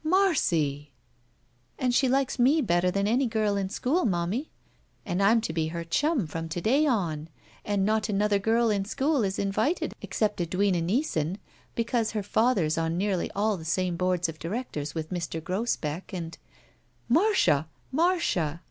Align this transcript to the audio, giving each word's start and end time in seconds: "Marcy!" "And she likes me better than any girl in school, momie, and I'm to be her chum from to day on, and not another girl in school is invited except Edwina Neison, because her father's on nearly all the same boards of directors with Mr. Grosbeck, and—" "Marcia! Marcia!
"Marcy!" 0.03 0.89
"And 1.77 1.93
she 1.93 2.09
likes 2.09 2.39
me 2.39 2.59
better 2.59 2.89
than 2.89 3.07
any 3.07 3.27
girl 3.27 3.55
in 3.55 3.69
school, 3.69 4.03
momie, 4.03 4.49
and 5.05 5.21
I'm 5.21 5.41
to 5.41 5.53
be 5.53 5.67
her 5.67 5.83
chum 5.83 6.25
from 6.25 6.49
to 6.49 6.59
day 6.59 6.87
on, 6.87 7.29
and 7.63 7.85
not 7.85 8.09
another 8.09 8.39
girl 8.39 8.71
in 8.71 8.83
school 8.83 9.23
is 9.23 9.37
invited 9.37 9.93
except 10.01 10.41
Edwina 10.41 10.81
Neison, 10.81 11.37
because 11.75 12.13
her 12.13 12.23
father's 12.23 12.79
on 12.79 12.97
nearly 12.97 13.29
all 13.35 13.57
the 13.57 13.63
same 13.63 13.95
boards 13.95 14.27
of 14.27 14.39
directors 14.39 14.95
with 14.95 15.11
Mr. 15.11 15.39
Grosbeck, 15.39 16.11
and—" 16.11 16.39
"Marcia! 17.07 17.67
Marcia! 17.91 18.59